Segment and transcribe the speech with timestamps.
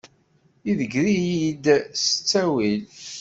[0.69, 1.65] Idegger-iyi-d
[2.01, 2.83] s ttawil.